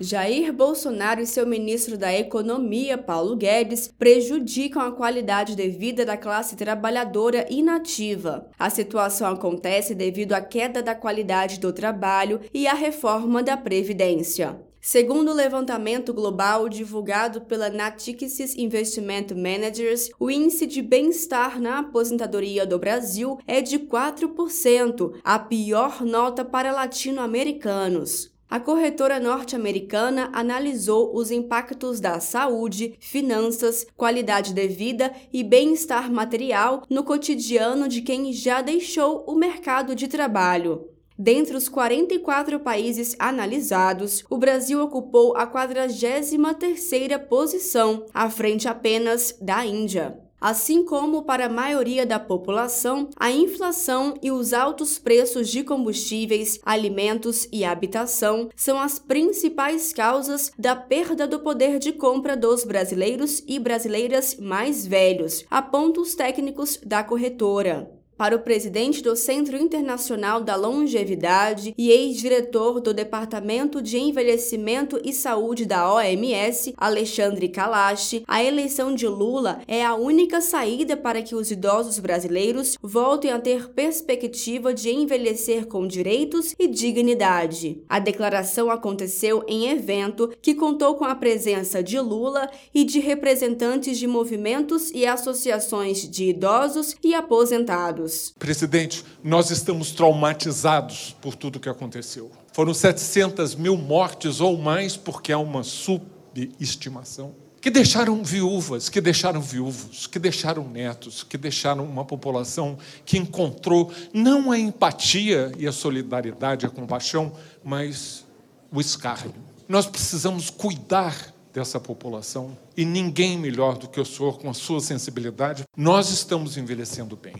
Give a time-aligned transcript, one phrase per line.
[0.00, 6.16] Jair Bolsonaro e seu ministro da Economia, Paulo Guedes, prejudicam a qualidade de vida da
[6.16, 8.48] classe trabalhadora inativa.
[8.56, 14.60] A situação acontece devido à queda da qualidade do trabalho e à reforma da Previdência.
[14.80, 22.64] Segundo o levantamento global divulgado pela Natixis Investment Managers, o índice de bem-estar na aposentadoria
[22.64, 28.37] do Brasil é de 4%, a pior nota para latino-americanos.
[28.50, 36.82] A corretora norte-americana analisou os impactos da saúde, finanças, qualidade de vida e bem-estar material
[36.88, 40.88] no cotidiano de quem já deixou o mercado de trabalho.
[41.18, 49.66] Dentre os 44 países analisados, o Brasil ocupou a 43ª posição, à frente apenas da
[49.66, 50.27] Índia.
[50.40, 56.60] Assim como para a maioria da população, a inflação e os altos preços de combustíveis,
[56.64, 63.42] alimentos e habitação são as principais causas da perda do poder de compra dos brasileiros
[63.48, 67.97] e brasileiras mais velhos, apontam os técnicos da corretora.
[68.18, 75.12] Para o presidente do Centro Internacional da Longevidade e ex-diretor do Departamento de Envelhecimento e
[75.12, 81.36] Saúde da OMS, Alexandre Kalash, a eleição de Lula é a única saída para que
[81.36, 87.84] os idosos brasileiros voltem a ter perspectiva de envelhecer com direitos e dignidade.
[87.88, 93.96] A declaração aconteceu em evento que contou com a presença de Lula e de representantes
[93.96, 98.07] de movimentos e associações de idosos e aposentados.
[98.38, 102.30] Presidente, nós estamos traumatizados por tudo que aconteceu.
[102.52, 107.34] Foram 700 mil mortes ou mais, porque há uma subestimação.
[107.60, 113.92] Que deixaram viúvas, que deixaram viúvos, que deixaram netos, que deixaram uma população que encontrou
[114.12, 117.32] não a empatia e a solidariedade, a compaixão,
[117.64, 118.24] mas
[118.70, 119.34] o escárnio.
[119.68, 124.80] Nós precisamos cuidar dessa população e ninguém melhor do que o senhor com a sua
[124.80, 125.64] sensibilidade.
[125.76, 127.36] Nós estamos envelhecendo bem.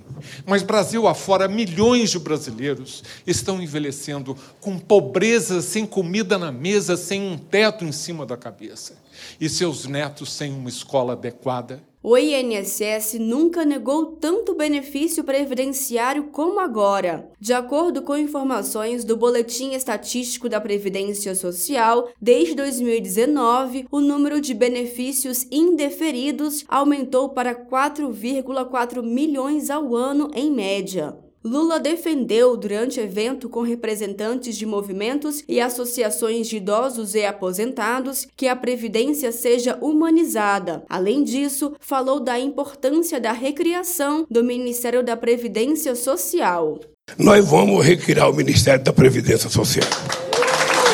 [0.47, 7.23] Mas Brasil afora, milhões de brasileiros estão envelhecendo com pobreza, sem comida na mesa, sem
[7.23, 8.97] um teto em cima da cabeça.
[9.41, 16.61] E seus netos sem uma escola adequada o INSS nunca negou tanto benefício previdenciário como
[16.61, 17.31] agora.
[17.41, 24.55] De acordo com informações do Boletim Estatístico da Previdência Social, desde 2019, o número de
[24.55, 31.28] benefícios indeferidos aumentou para 4,4 milhões ao ano em média.
[31.49, 38.47] Lula defendeu durante evento com representantes de movimentos e associações de idosos e aposentados que
[38.47, 40.85] a previdência seja humanizada.
[40.91, 46.81] Além disso, falou da importância da recriação do Ministério da Previdência Social.
[47.17, 49.89] Nós vamos recriar o Ministério da Previdência Social.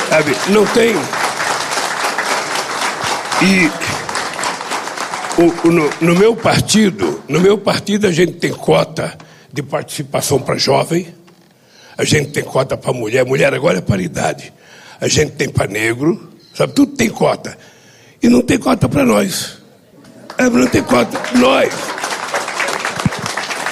[0.09, 0.95] Sabe, não tem.
[3.43, 3.67] E
[5.43, 9.19] o, o, no, no meu partido, no meu partido a gente tem cota
[9.55, 11.07] de participação para jovem,
[11.97, 14.53] a gente tem cota para mulher, mulher agora é paridade,
[15.01, 17.57] a gente tem para negro, sabe, tudo tem cota.
[18.21, 19.59] E não tem cota para nós.
[20.37, 21.73] É, não tem cota nós.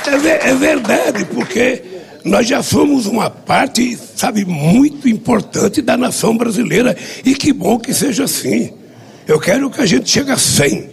[0.07, 1.83] É, é verdade, porque
[2.25, 6.97] nós já somos uma parte, sabe, muito importante da nação brasileira.
[7.25, 8.73] E que bom que seja assim.
[9.27, 10.91] Eu quero que a gente chegue a 100,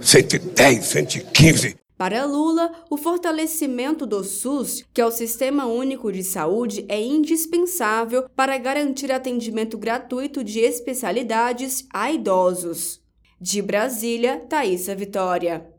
[0.00, 1.76] 110, 115.
[2.00, 8.26] Para Lula, o fortalecimento do SUS, que é o Sistema Único de Saúde, é indispensável
[8.34, 13.02] para garantir atendimento gratuito de especialidades a idosos.
[13.38, 15.66] De Brasília, Thaisa Vitória.